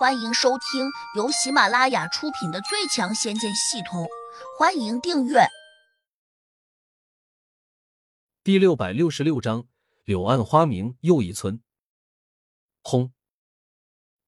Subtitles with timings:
[0.00, 4.04] 欢迎收听由喜马拉雅出品的《最强仙剑系统》，
[4.58, 5.40] 欢迎订阅。
[8.42, 9.66] 第六百六十六章：
[10.06, 11.60] 柳暗花明又一村。
[12.80, 13.12] 轰！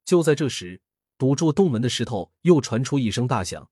[0.04, 0.82] 就在这时，
[1.16, 3.70] 堵住洞门的石头又传出一声大响。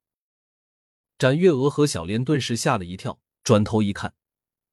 [1.19, 4.15] 展月娥和小莲顿时吓了一跳，转头一看，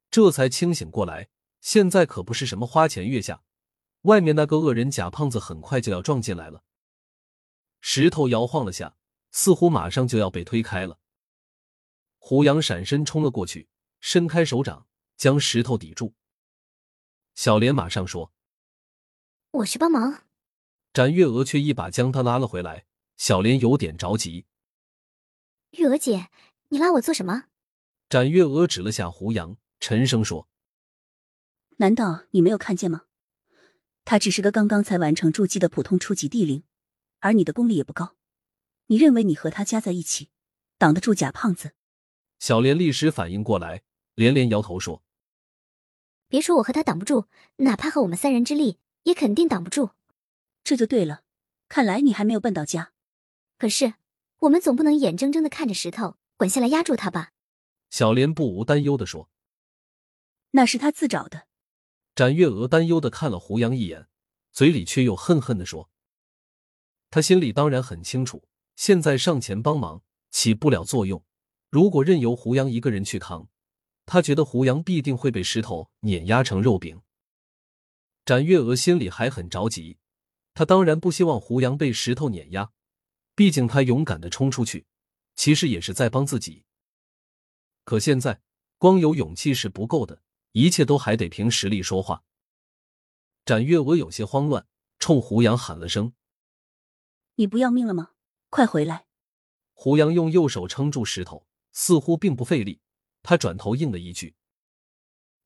[0.10, 1.28] 这才清醒过来。
[1.60, 3.44] 现在可不是什么花前月下，
[4.04, 6.64] 外面那个恶人假胖子很快就要撞进来了。
[7.90, 8.98] 石头摇晃了下，
[9.32, 11.00] 似乎马上就要被推开了。
[12.18, 13.70] 胡杨闪身冲了过去，
[14.02, 16.14] 伸开手掌将石头抵住。
[17.34, 18.34] 小莲马上说
[19.52, 20.26] ：“我去帮忙。”
[20.92, 22.86] 展月娥却一把将他拉了回来。
[23.16, 24.46] 小莲有点着急
[25.80, 26.28] ：“月娥姐，
[26.68, 27.46] 你拉我做什么？”
[28.10, 30.50] 展月娥指了下胡杨，沉声说
[31.80, 33.04] ：“难道你没有看见吗？
[34.04, 36.66] 他只是个刚刚才完成筑基的普通初级地灵。”
[37.20, 38.16] 而你的功力也不高，
[38.88, 40.30] 你认为你和他加在一起
[40.78, 41.74] 挡得住假胖子？
[42.40, 43.82] 小莲立时反应过来，
[44.16, 45.04] 连连摇头说
[46.30, 47.26] ：“别说我和他挡不住，
[47.58, 49.92] 哪怕和我们三人之力，也肯定挡不住。”
[50.64, 51.24] 这就对了，
[51.68, 52.94] 看来你还没有笨到家。
[53.58, 53.96] 可是
[54.40, 57.32] 我们总不能眼睁睁的看着石头滚下来压住他吧？
[57.90, 59.30] 小莲不无担忧的说
[60.52, 61.48] ：“那是他自找的。”
[62.14, 64.08] 展月娥担忧的看了胡杨一眼，
[64.52, 65.90] 嘴里却又恨恨的说。
[67.10, 71.24] 他心里当然很清楚，现在上前帮忙起不了作用。
[71.70, 73.50] 如果任由胡杨一个人去扛，
[74.06, 77.02] 他觉得胡杨必定会被石头碾压成肉饼。
[78.26, 79.98] 展月娥心里还很着急，
[80.54, 82.72] 他当然不希望胡杨被石头碾压，
[83.36, 84.86] 毕竟他勇敢的冲出去，
[85.36, 86.66] 其实也是在帮自己。
[87.86, 88.42] 可现在
[88.78, 92.24] 光有勇气是不够的，一切都还得凭实力说话。
[93.46, 94.68] 展月娥有些慌乱，
[95.00, 96.14] 冲胡杨喊了声。
[97.38, 98.12] 你不要命了吗？
[98.50, 99.06] 快回来！
[99.74, 102.82] 胡杨用右手撑住石头，似乎并不费力。
[103.22, 104.36] 他转头应了一句：“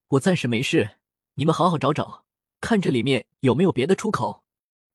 [0.07, 0.99] 我暂时没事，
[1.33, 2.25] 你们好好找找，
[2.61, 4.45] 看这里面有没有别的出口。”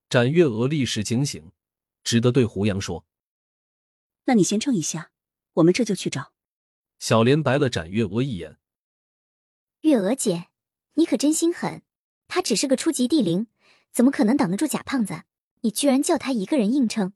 [0.08, 1.52] 展月娥立时警醒，
[2.02, 3.04] 只得对胡杨说
[4.24, 5.10] ：“那你先撑一下，
[5.54, 6.32] 我们这就去找。”
[6.98, 8.58] 小莲白了展月娥一眼
[9.82, 10.48] ：“月娥姐，
[10.94, 11.82] 你可真心狠！
[12.26, 13.48] 他只是个初级地灵，
[13.92, 15.24] 怎么可能挡得住假胖子？”
[15.66, 17.12] 你居然叫他一个人硬撑，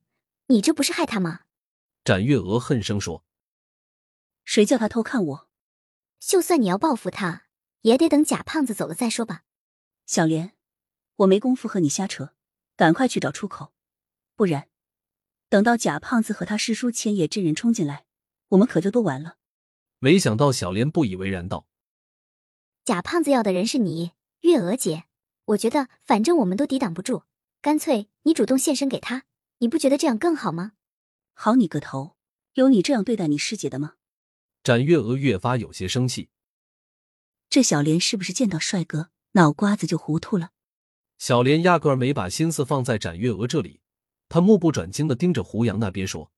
[0.47, 1.43] 你这不是害他吗？
[2.03, 3.25] 展月娥恨声说
[4.43, 5.49] ：“谁叫他偷看我？
[6.19, 7.45] 就算你要报复他，
[7.83, 9.45] 也得等贾胖子走了再说吧。”
[10.05, 10.57] 小莲，
[11.15, 12.35] 我没工夫和你瞎扯，
[12.75, 13.73] 赶快去找出口，
[14.35, 14.69] 不然
[15.49, 18.05] 等到贾胖子和他师叔千叶真人冲进来，
[18.49, 19.37] 我们可就都完了。
[20.01, 21.69] 没想到小莲不以为然道
[22.85, 24.11] ：“贾胖子要的人是你，
[24.41, 25.05] 月娥姐，
[25.45, 27.23] 我觉得反正我们都抵挡不住。”
[27.63, 29.25] 干脆你主动献身给他，
[29.59, 30.73] 你不觉得这样更好吗？
[31.35, 32.17] 好你个头，
[32.55, 33.97] 有你这样对待你师姐的吗？
[34.63, 36.31] 展月娥越发有些生气。
[37.51, 40.53] 这小莲是不是见到帅哥脑瓜子就糊涂了？
[41.19, 43.83] 小莲压根儿没把心思放在展月娥这里，
[44.31, 46.33] 她目不转睛的盯着胡杨那边说：“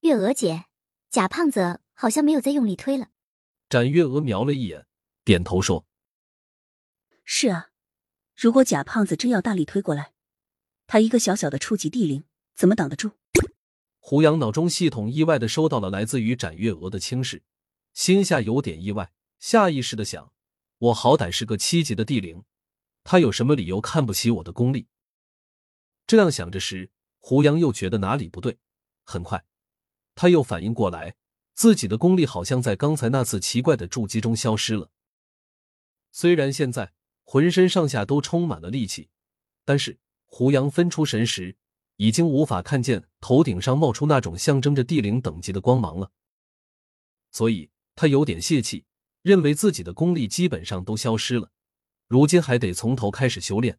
[0.00, 0.66] 月娥姐，
[1.08, 3.08] 贾胖子好像没有再用力推了。”
[3.70, 4.86] 展月娥瞄了一眼，
[5.24, 5.86] 点头说
[7.24, 7.68] ：“是啊。”
[8.42, 10.14] 如果假胖子真要大力推过来，
[10.88, 12.24] 他一个小小的初级地灵
[12.56, 13.12] 怎么挡得住？
[14.00, 17.44] 胡杨脑中系统意外的收到了来自于展月娥的轻视，
[17.94, 20.32] 心下有点意外，下意识的想：
[20.78, 22.42] 我好歹是个七级的地灵，
[23.04, 24.88] 他有什么理由看不起我的功力？
[26.08, 28.58] 这样想着时，胡杨又觉得哪里不对。
[29.04, 29.44] 很快，
[30.16, 31.14] 他又反应过来，
[31.54, 34.90] 自己的功力好像在刚才那次奇怪的筑基中消失了。
[36.10, 36.92] 虽然现在。
[37.32, 39.08] 浑身上下都充满了力气，
[39.64, 41.56] 但是胡杨分出神时，
[41.96, 46.12] 已经无法看见头顶上冒出那种象征着地灵等级的光芒了。
[47.30, 48.84] 所以他有点泄气，
[49.22, 51.50] 认为自己的功力基本上都消失了，
[52.06, 53.78] 如今还得从头开始修炼。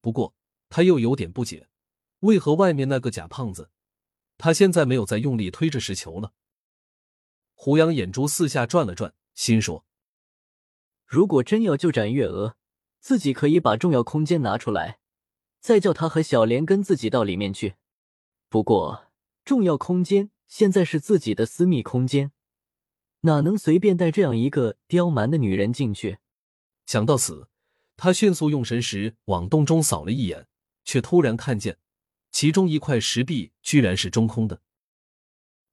[0.00, 0.34] 不过
[0.70, 1.68] 他又有点不解，
[2.20, 3.68] 为何外面那个假胖子，
[4.38, 6.32] 他现在没有再用力推着石球了？
[7.52, 9.84] 胡杨眼珠四下转了转，心说。
[11.12, 12.56] 如果真要救展月娥，
[12.98, 14.98] 自己可以把重要空间拿出来，
[15.60, 17.74] 再叫他和小莲跟自己到里面去。
[18.48, 19.10] 不过，
[19.44, 22.32] 重要空间现在是自己的私密空间，
[23.20, 26.16] 哪能随便带这样一个刁蛮的女人进去？
[26.86, 27.46] 想到此，
[27.98, 30.46] 他迅速用神识往洞中扫了一眼，
[30.82, 31.76] 却突然看见
[32.30, 34.62] 其中一块石壁居然是中空的。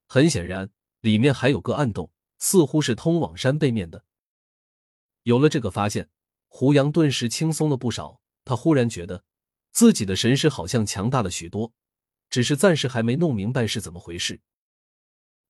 [0.06, 0.70] 很显然，
[1.00, 4.04] 里面还有个暗洞，似乎是通往山背面的。
[5.30, 6.10] 有了这个发现，
[6.48, 8.20] 胡杨顿时轻松了不少。
[8.44, 9.24] 他忽然觉得，
[9.72, 11.72] 自己的神识好像强大了许多，
[12.32, 14.42] 只是暂时还没弄明白是怎么回事。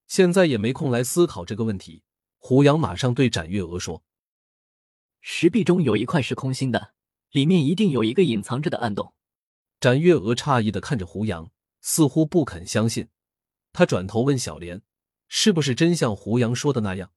[0.05, 2.03] 现在也没空来思考这个问题。
[2.39, 4.03] 胡杨马上对展月娥说
[5.21, 6.93] ：“石壁中有一块是空心的，
[7.31, 9.13] 里面一定有一个隐藏着的暗洞。”
[9.79, 11.49] 展月娥诧异的看着胡杨，
[11.79, 13.07] 似乎不肯相信。
[13.71, 14.81] 他转头问小莲
[15.29, 17.13] ：“是不是真像胡杨说的那样，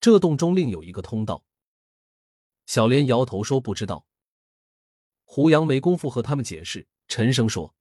[0.00, 1.44] 这洞中另有一个通道？”
[2.70, 4.06] 小莲摇头说：“不知道。”
[5.26, 7.74] 胡杨没工夫和他们解释，沉声说：“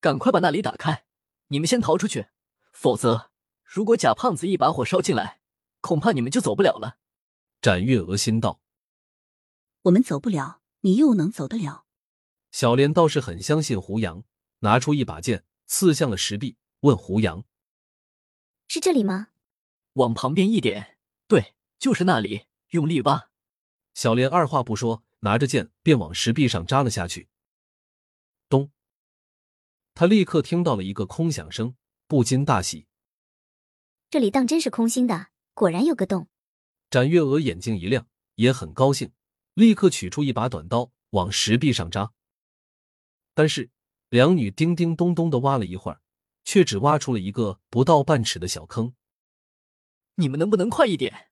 [0.00, 1.06] 赶快把那里打开，
[1.46, 2.26] 你们先逃出去，
[2.74, 3.30] 否则
[3.64, 5.40] 如果假胖子一把火烧进来，
[5.80, 6.98] 恐怕你们就走不了了。”
[7.62, 8.60] 展月娥心道
[9.84, 11.86] ：“我们走不了，你又能走得了？”
[12.52, 14.24] 小莲倒是很相信胡杨，
[14.58, 16.58] 拿出一把剑刺向了石壁。
[16.80, 17.44] 问胡杨
[18.68, 19.28] ：“是这里吗？”
[19.94, 22.44] 往旁边一点，对，就是那里。
[22.72, 23.29] 用力挖。
[24.00, 27.28] 小莲二话不说，拿着剑便往石壁上扎了下去。
[28.48, 28.70] 咚！
[29.92, 31.74] 他立刻听到了一个空响声，
[32.06, 32.86] 不禁大喜。
[34.08, 36.28] 这里当真是空心的，果然有个洞。
[36.88, 38.06] 展月娥眼睛一亮，
[38.36, 39.12] 也很高兴，
[39.52, 42.14] 立刻取出一把短刀往石壁上扎。
[43.34, 43.68] 但是
[44.08, 46.00] 两女叮叮咚咚的挖了一会儿。
[46.42, 48.94] 却只挖出了一个不到半尺的小坑。
[50.14, 51.28] 你们能不能快一点？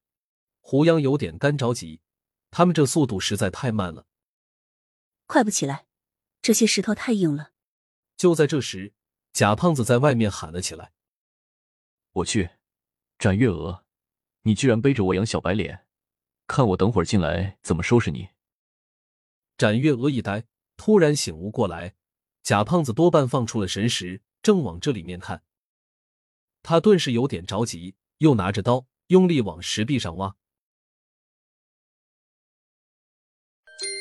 [0.61, 2.03] 胡杨有点干着急，
[2.51, 4.07] 他们这速度实在太慢了，
[5.27, 5.87] 快不起来，
[6.43, 7.53] 这些石头太硬了。
[8.17, 8.95] 就在这时，
[9.33, 10.93] 贾胖子在外面喊了起来
[12.13, 12.51] ：“我去，
[13.19, 13.85] 展月娥，
[14.43, 15.87] 你居然背着我养小白脸，
[16.47, 18.31] 看我等会儿进来怎么收拾你！”
[19.57, 20.47] 展月娥一呆，
[20.77, 21.95] 突然醒悟过来，
[22.43, 24.23] 贾胖子多半放出了神识。
[24.41, 25.43] 正往这里面看，
[26.63, 30.37] 他顿时有点着急，又拿着刀用力往石壁上挖。